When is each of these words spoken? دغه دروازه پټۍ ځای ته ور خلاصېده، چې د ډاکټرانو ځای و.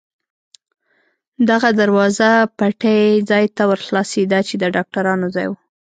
دغه 1.49 1.69
دروازه 1.81 2.29
پټۍ 2.57 3.03
ځای 3.29 3.45
ته 3.55 3.63
ور 3.69 3.79
خلاصېده، 3.87 4.39
چې 4.47 4.55
د 4.57 4.63
ډاکټرانو 4.75 5.27
ځای 5.35 5.47
و. 5.49 5.53